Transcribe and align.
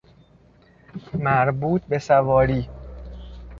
مربوط 1.13 1.81
بسواری 1.89 2.69